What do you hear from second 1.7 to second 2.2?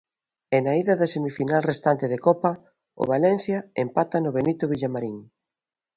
restante